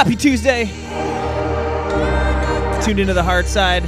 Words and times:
Happy 0.00 0.16
Tuesday. 0.16 0.64
Tuned 2.82 2.98
into 3.00 3.12
the 3.12 3.22
hard 3.22 3.46
side 3.46 3.82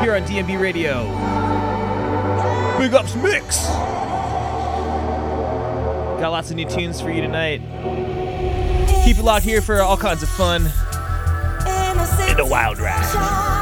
here 0.00 0.14
on 0.14 0.22
DNB 0.22 0.56
Radio. 0.60 1.02
Big 2.78 2.94
Ups 2.94 3.16
Mix. 3.16 3.66
Got 6.20 6.30
lots 6.30 6.50
of 6.50 6.56
new 6.56 6.64
tunes 6.64 7.00
for 7.00 7.10
you 7.10 7.22
tonight. 7.22 7.60
Keep 9.04 9.18
it 9.18 9.24
locked 9.24 9.44
here 9.44 9.60
for 9.60 9.82
all 9.82 9.96
kinds 9.96 10.22
of 10.22 10.28
fun. 10.28 10.70
and 11.66 12.38
a 12.38 12.46
wild 12.46 12.78
ride. 12.78 13.53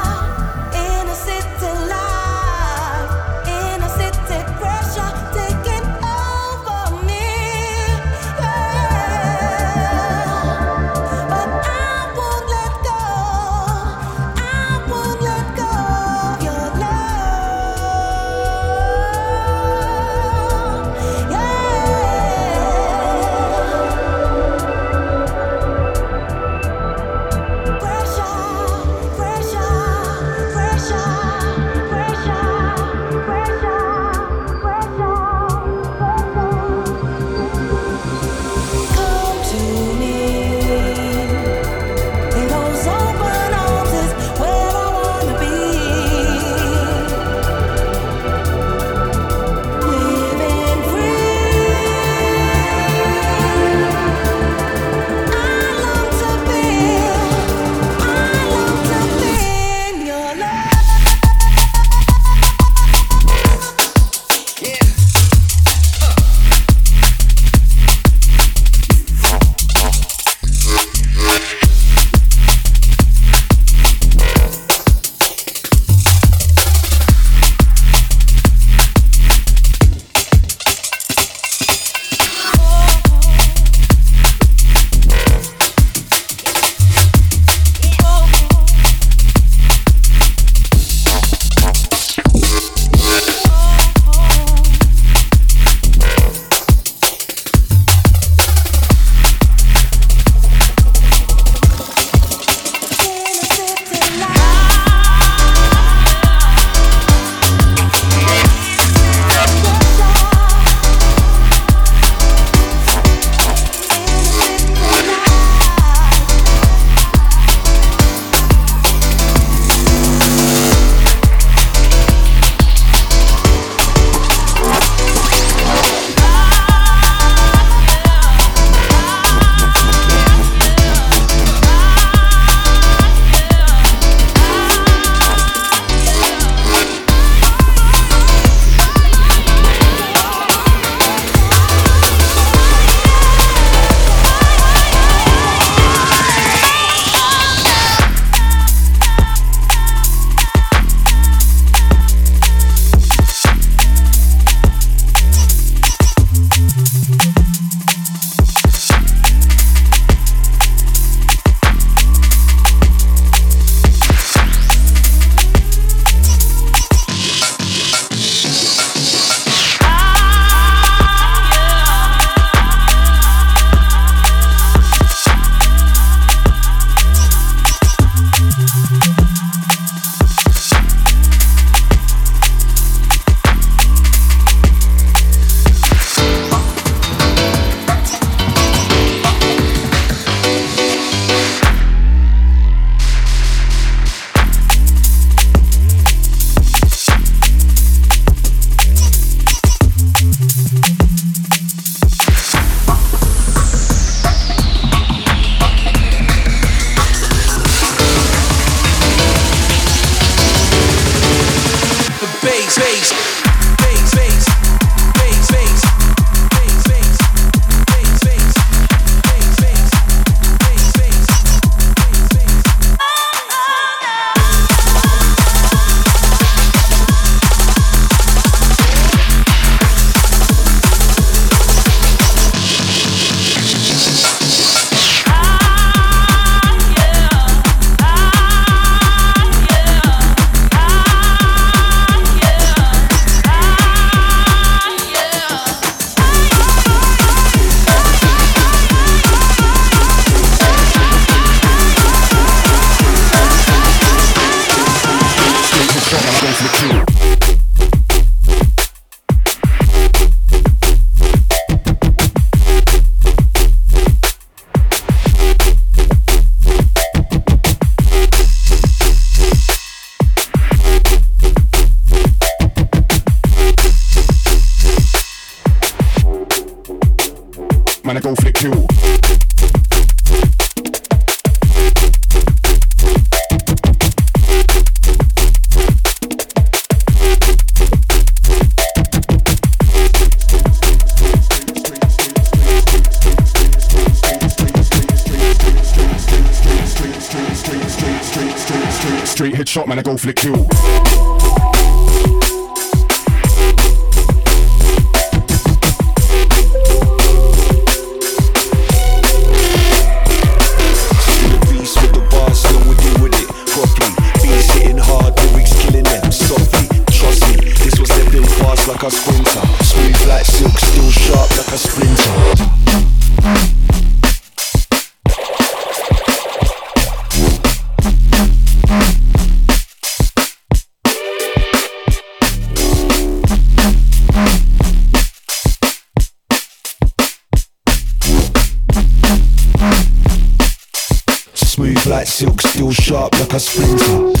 Smooth 341.73 342.05
like 342.05 342.27
silk, 342.27 342.61
still 342.61 342.91
sharp 342.91 343.33
like 343.39 343.51
a 343.53 343.59
sprinter. 343.59 344.33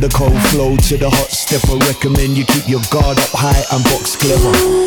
the 0.00 0.10
cold 0.12 0.38
flow 0.48 0.76
to 0.76 0.98
the 0.98 1.08
hot 1.08 1.30
stepper. 1.30 1.78
Recommend 1.86 2.36
you 2.36 2.44
keep 2.44 2.68
your 2.68 2.82
guard 2.90 3.18
up 3.18 3.30
high 3.32 3.64
and 3.72 3.82
box 3.84 4.16
clever. 4.16 4.84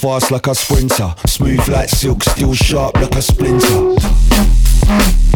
Fast 0.00 0.30
like 0.30 0.46
a 0.46 0.54
sprinter. 0.54 1.14
Smooth 1.26 1.68
like 1.68 1.90
silk, 1.90 2.22
still 2.22 2.54
sharp 2.54 2.94
like 2.94 3.14
a 3.14 3.22
splinter. 3.22 5.29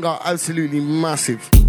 Banger, 0.00 0.18
absolutely 0.24 0.80
massive. 0.80 1.59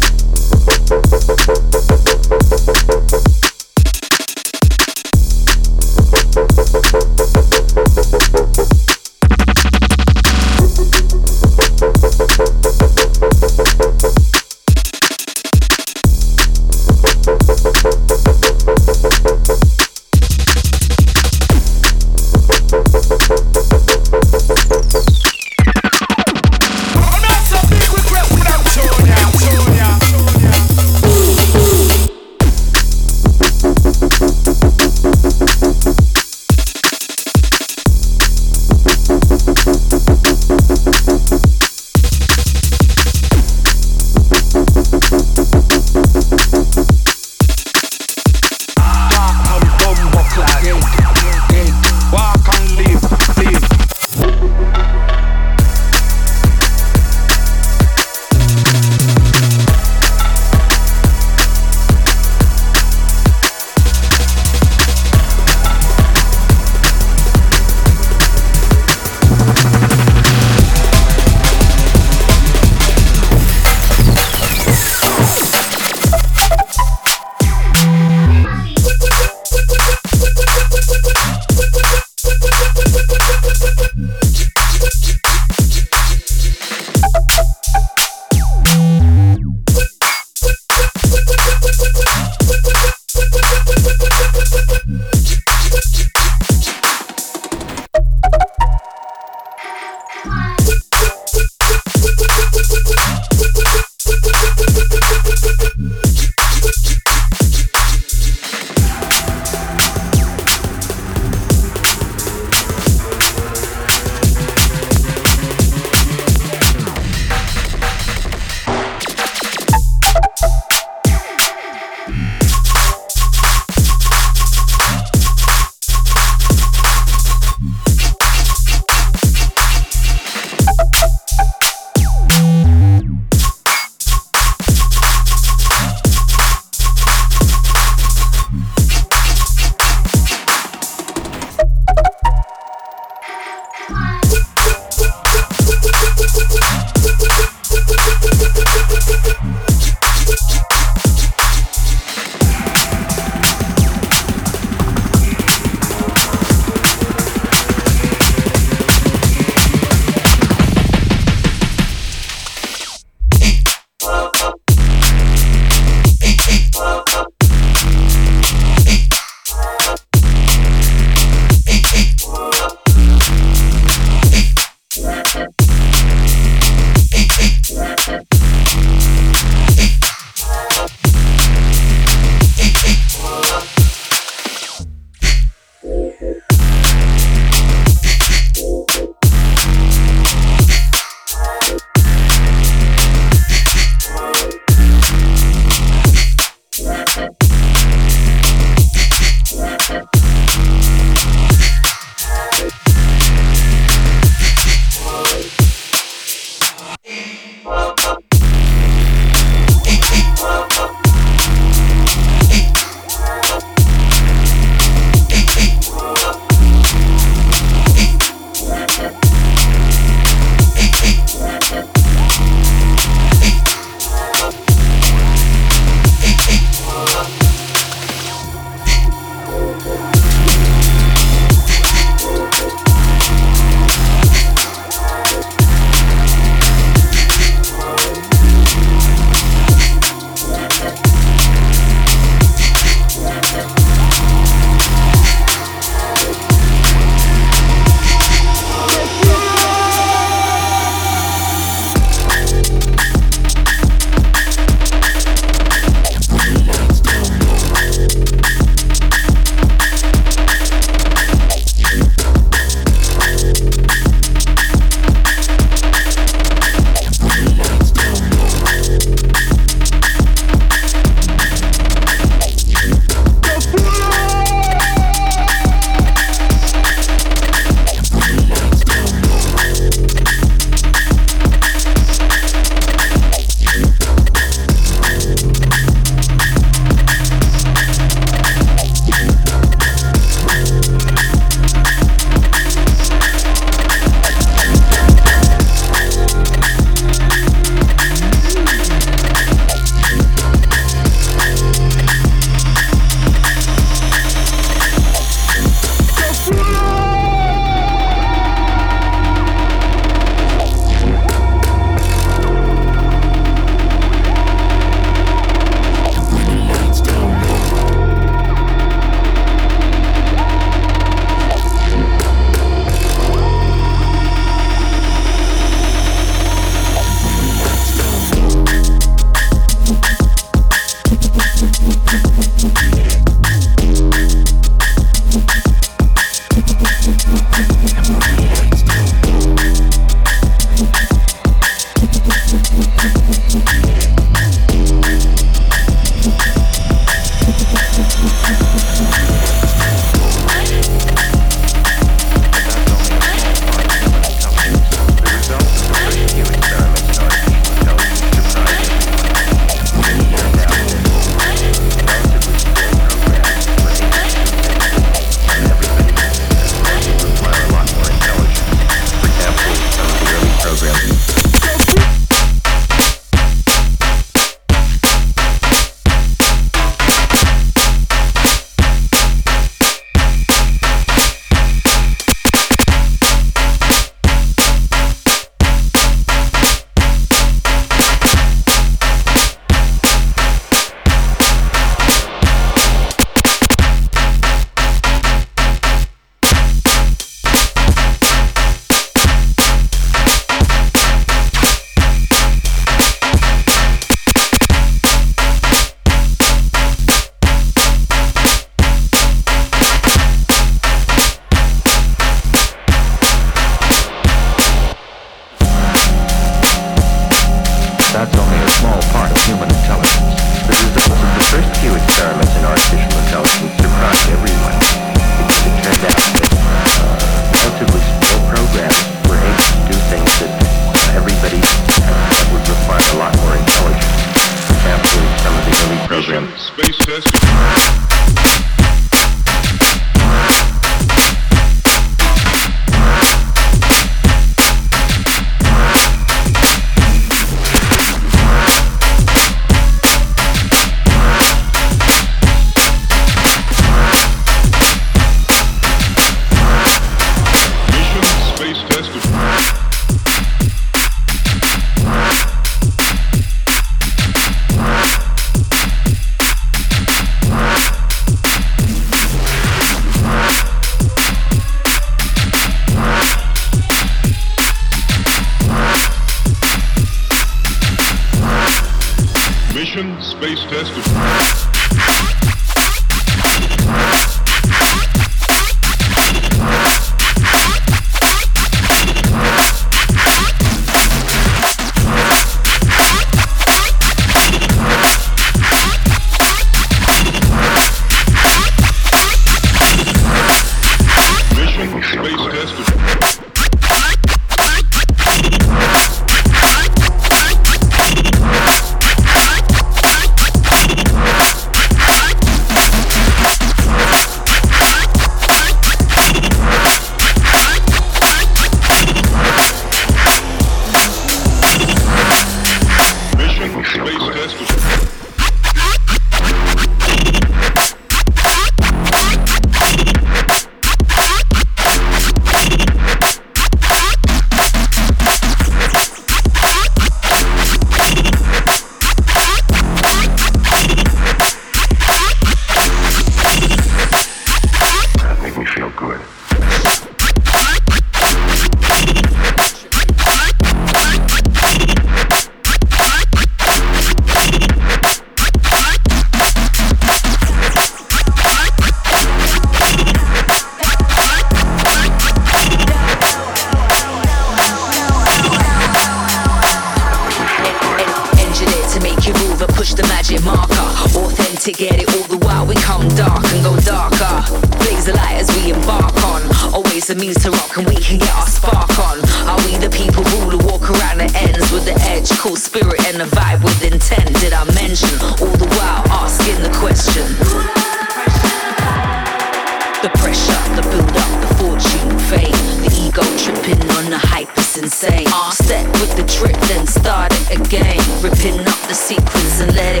the 594.11 594.17
hype 594.17 594.51
is 594.57 594.77
insane. 594.77 595.25
All 595.33 595.51
set 595.51 595.87
with 596.01 596.15
the 596.17 596.23
drip, 596.27 596.57
then 596.67 596.85
start 596.85 597.31
it 597.31 597.59
again. 597.59 597.97
Ripping 598.21 598.59
up 598.67 598.79
the 598.87 598.93
sequence 598.93 599.61
and 599.61 599.73
let 599.73 599.95
it 599.95 600.00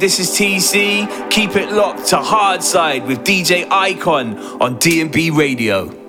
this 0.00 0.18
is 0.18 0.30
TC. 0.30 1.30
Keep 1.30 1.56
it 1.56 1.72
locked 1.72 2.06
to 2.08 2.16
Hard 2.16 2.62
Side 2.62 3.06
with 3.06 3.24
DJ 3.24 3.66
Aikhan 3.68 4.60
on 4.60 4.78
DNB 4.78 5.36
Radio. 5.36 6.05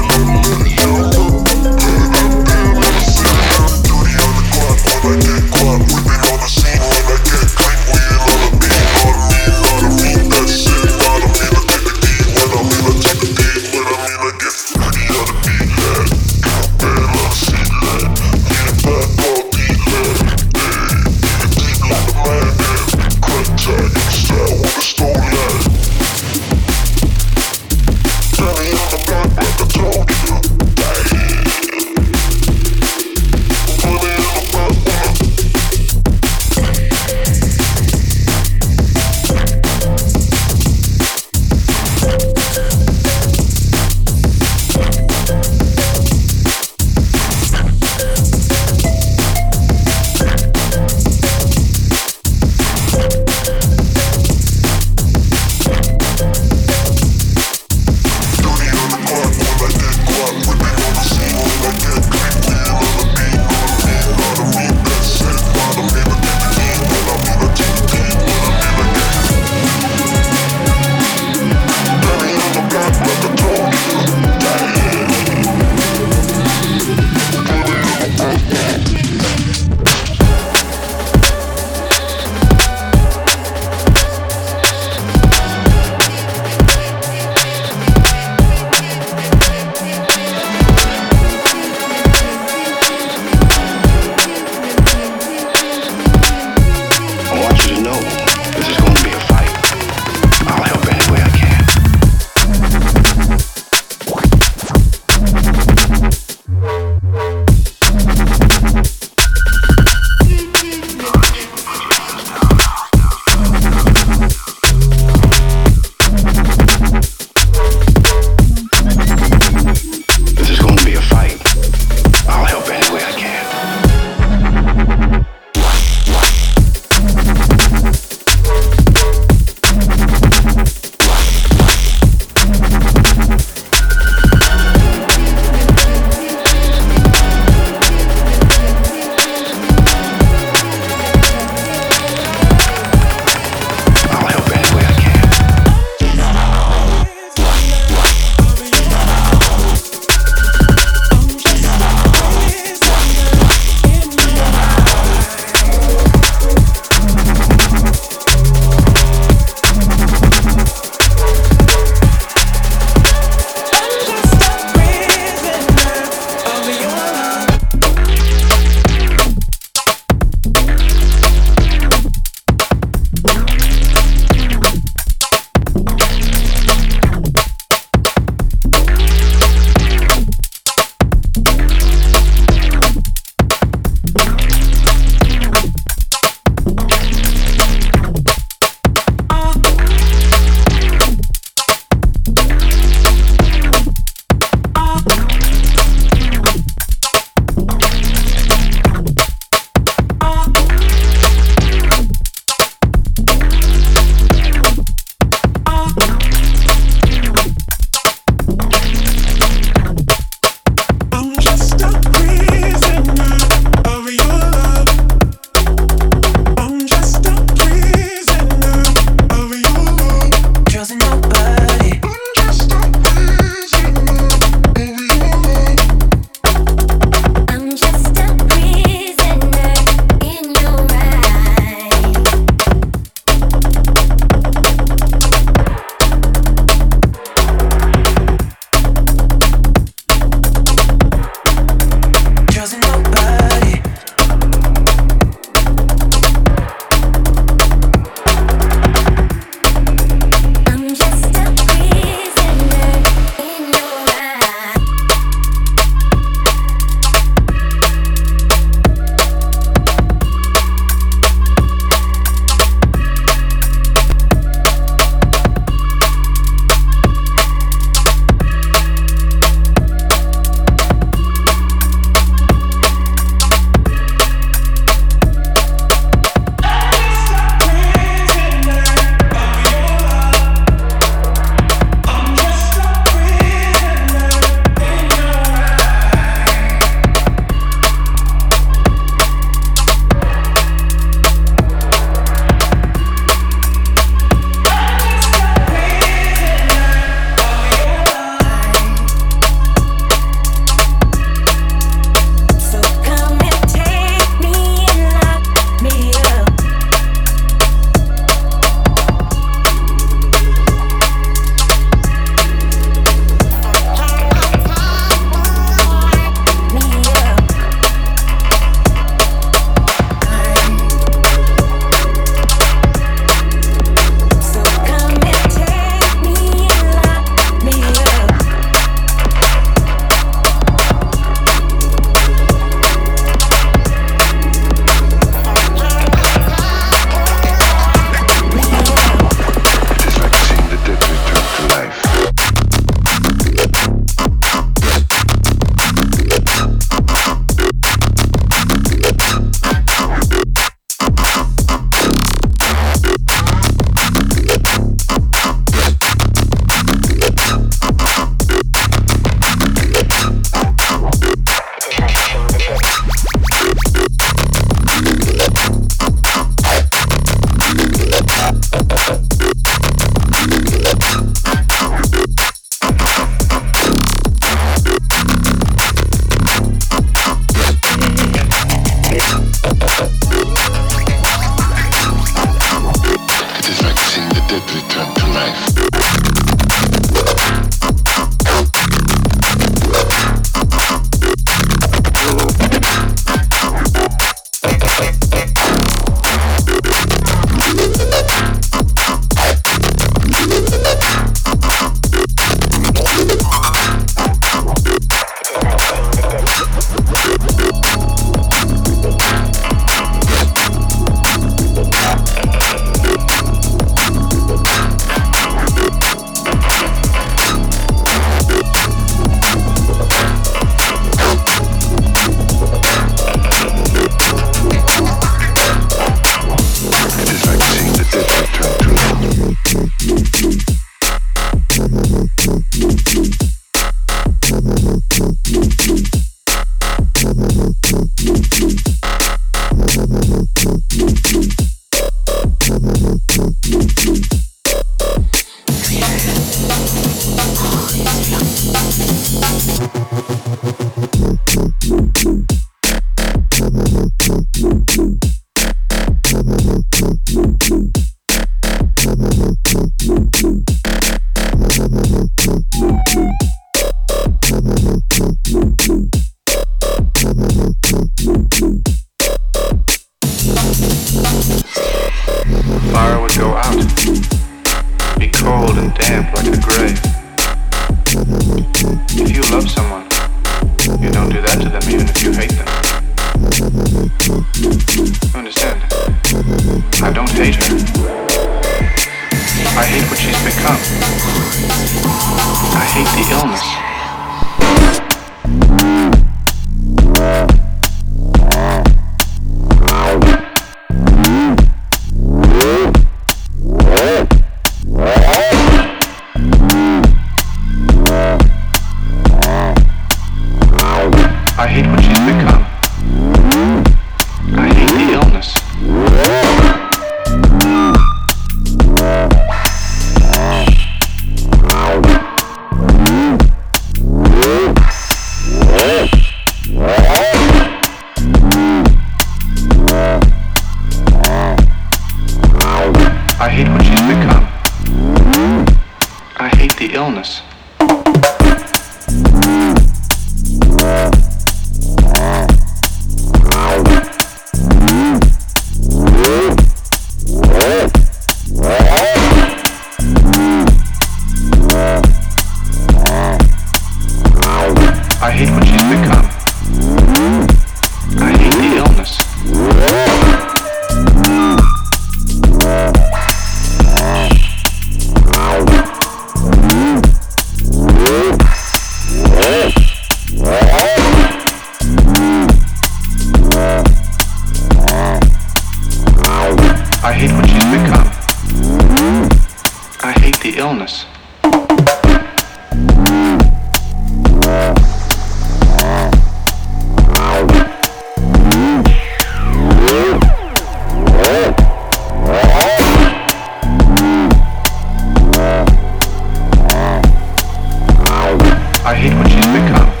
become. 599.51 600.00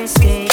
escape. 0.00 0.47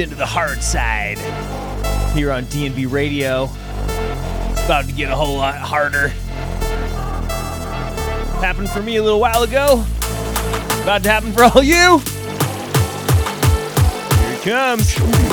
Into 0.00 0.14
the 0.14 0.26
hard 0.26 0.62
side 0.62 1.18
here 2.14 2.32
on 2.32 2.44
DNB 2.44 2.90
Radio. 2.90 3.50
It's 4.50 4.64
about 4.64 4.86
to 4.86 4.92
get 4.92 5.10
a 5.10 5.14
whole 5.14 5.36
lot 5.36 5.56
harder. 5.56 6.08
Happened 8.40 8.70
for 8.70 8.82
me 8.82 8.96
a 8.96 9.02
little 9.02 9.20
while 9.20 9.42
ago. 9.42 9.84
About 10.82 11.02
to 11.02 11.10
happen 11.10 11.32
for 11.32 11.44
all 11.44 11.62
you. 11.62 11.98
Here 14.18 14.32
it 14.32 14.42
comes. 14.42 15.29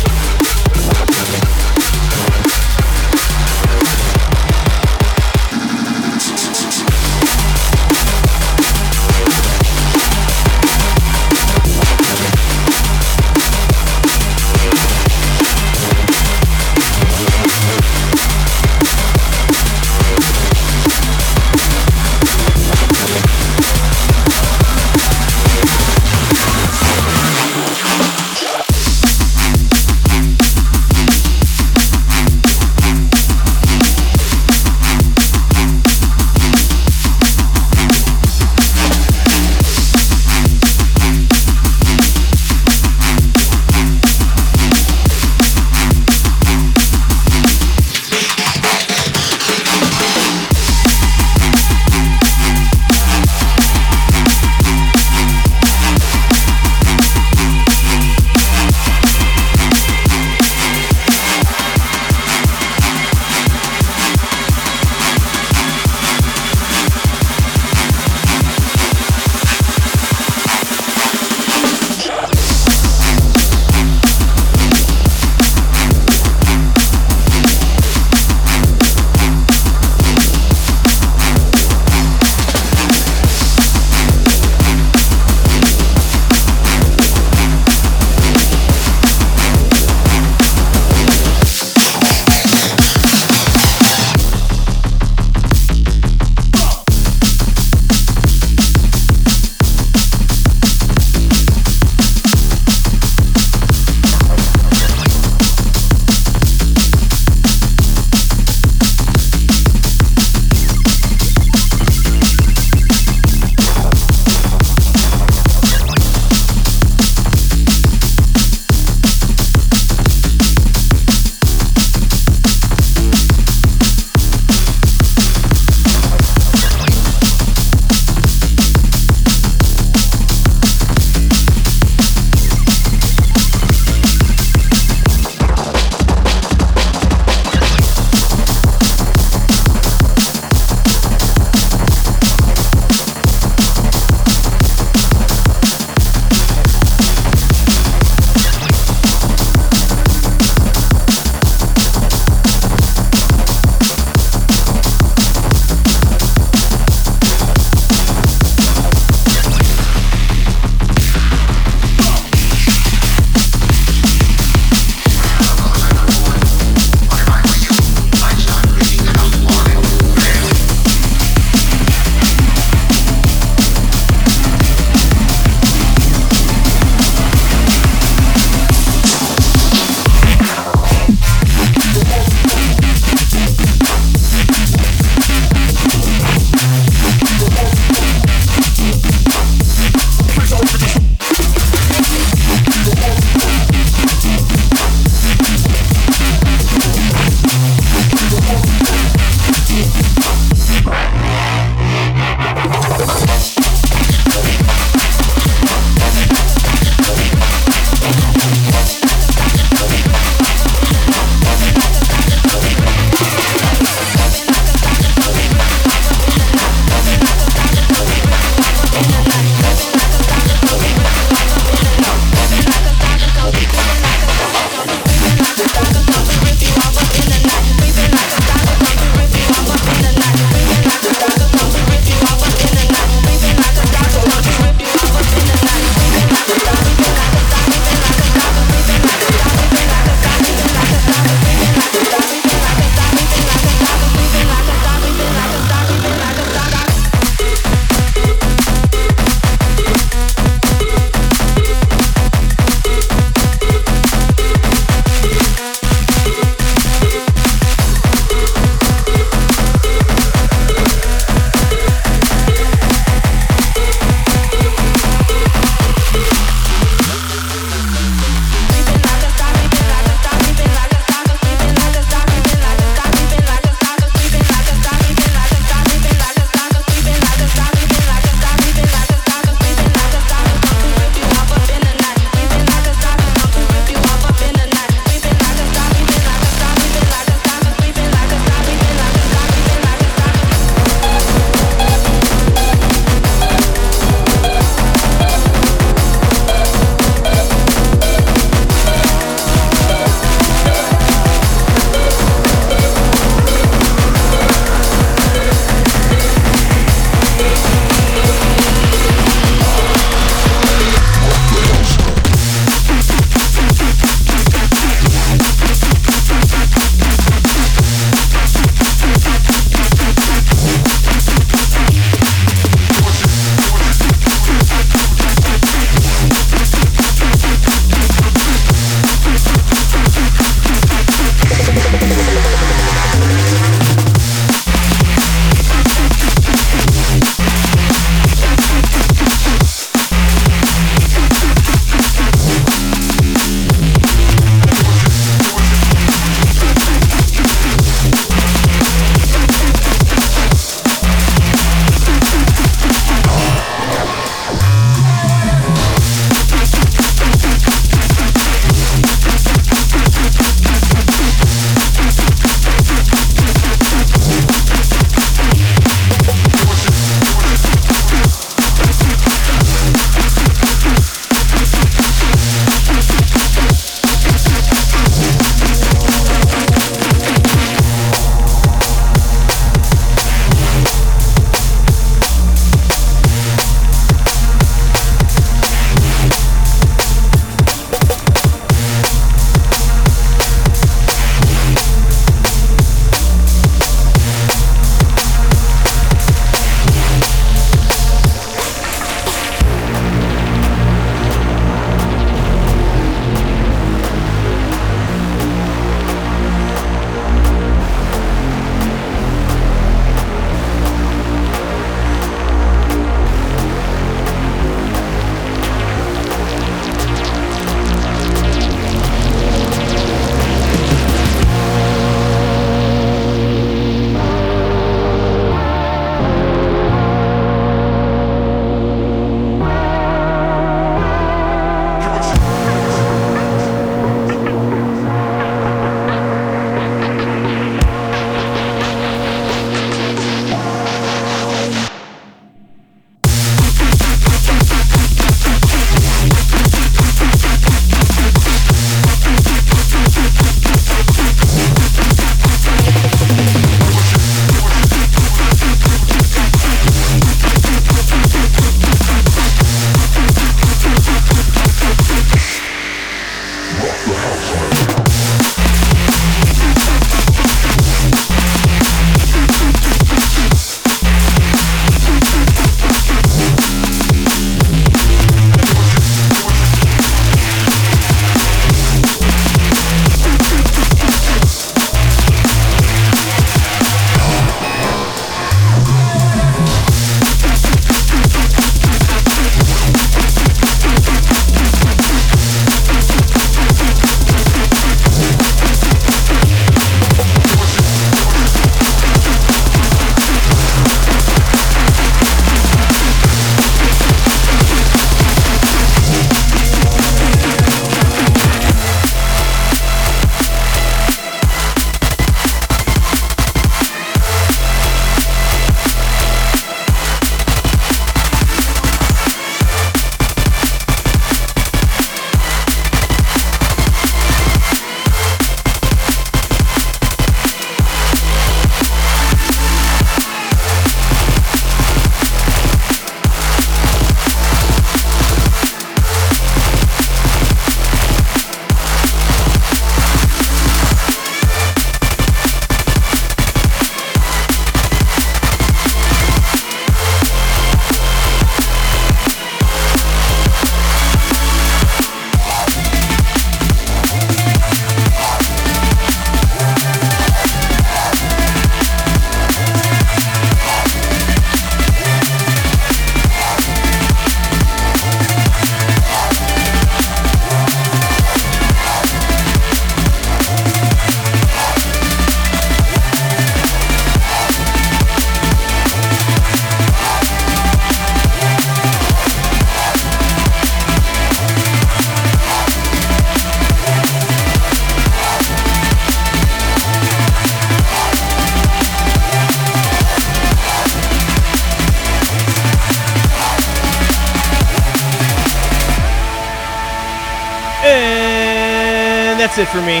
For 599.76 599.82
me. 599.82 600.00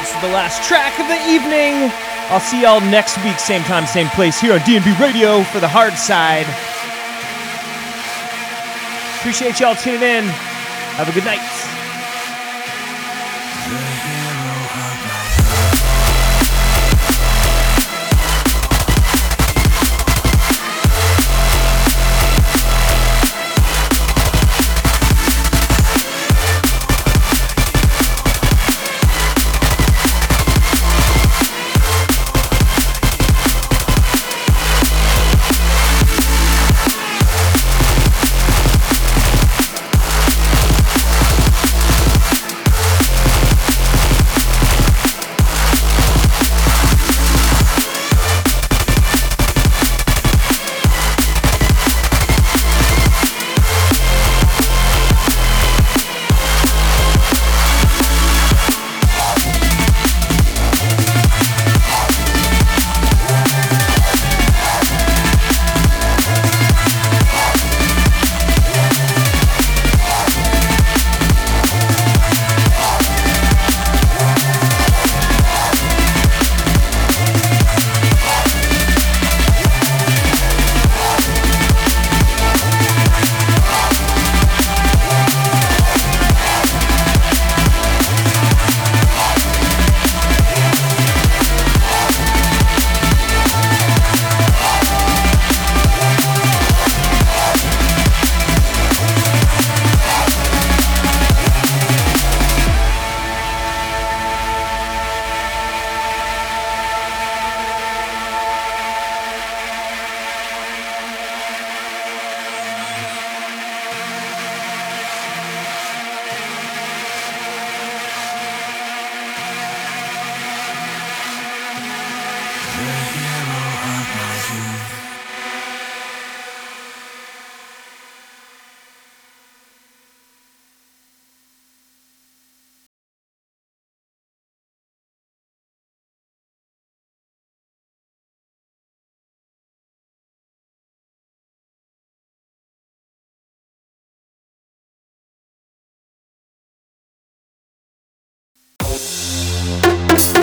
This 0.00 0.08
is 0.08 0.20
the 0.22 0.32
last 0.32 0.64
track 0.64 0.98
of 0.98 1.06
the 1.06 1.20
evening. 1.28 1.92
I'll 2.32 2.40
see 2.40 2.62
y'all 2.62 2.80
next 2.80 3.22
week, 3.22 3.38
same 3.38 3.62
time, 3.64 3.86
same 3.86 4.08
place, 4.08 4.40
here 4.40 4.54
on 4.54 4.60
DNB 4.60 4.98
Radio 4.98 5.42
for 5.42 5.60
the 5.60 5.68
hard 5.68 5.98
side. 5.98 6.46
Appreciate 9.20 9.60
y'all 9.60 9.74
tuning 9.74 10.02
in. 10.02 10.24
Have 10.96 11.10
a 11.10 11.12
good 11.12 11.24
night. 11.24 11.55